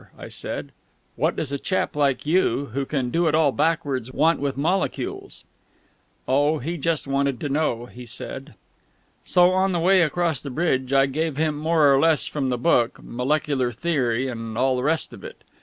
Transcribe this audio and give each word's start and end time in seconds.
I 0.17 0.29
said. 0.29 0.71
"What 1.15 1.35
does 1.35 1.51
a 1.51 1.59
chap 1.59 1.95
like 1.95 2.25
you, 2.25 2.71
who 2.73 2.87
can 2.87 3.11
do 3.11 3.27
it 3.27 3.35
all 3.35 3.51
backwards, 3.51 4.11
want 4.11 4.39
with 4.39 4.57
molecules?" 4.57 5.43
Oh, 6.27 6.57
he 6.57 6.75
just 6.79 7.05
wanted 7.05 7.39
to 7.41 7.49
know, 7.49 7.85
he 7.85 8.07
said. 8.07 8.55
So, 9.23 9.51
on 9.51 9.73
the 9.73 9.79
way 9.79 10.01
across 10.01 10.41
the 10.41 10.49
bridge, 10.49 10.91
I 10.91 11.05
gave 11.05 11.37
it 11.37 11.41
him 11.43 11.55
more 11.55 11.93
or 11.93 11.99
less 11.99 12.25
from 12.25 12.49
the 12.49 12.57
book 12.57 12.97
molecular 13.03 13.71
theory 13.71 14.27
and 14.27 14.57
all 14.57 14.75
the 14.75 14.81
rest 14.81 15.13
of 15.13 15.23
it. 15.23 15.43